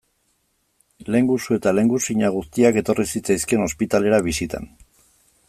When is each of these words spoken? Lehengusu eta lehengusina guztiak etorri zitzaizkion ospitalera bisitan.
Lehengusu 1.15 1.57
eta 1.57 1.73
lehengusina 1.79 2.33
guztiak 2.39 2.81
etorri 2.83 3.07
zitzaizkion 3.17 3.67
ospitalera 3.69 4.23
bisitan. 4.31 4.69